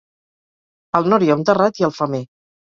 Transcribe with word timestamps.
Al 1.01 1.07
nord 1.15 1.27
hi 1.27 1.31
ha 1.33 1.37
un 1.43 1.47
terrat 1.53 1.85
i 1.85 1.89
el 1.91 1.97
femer. 2.01 2.27